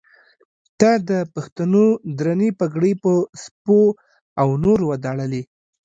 تا 0.79 0.91
د 1.09 1.11
پښتنو 1.33 1.85
درنې 2.19 2.49
پګړۍ 2.59 2.93
په 3.03 3.11
سپو 3.43 3.81
او 4.41 4.47
نورو 4.63 4.83
وداړلې. 4.91 5.43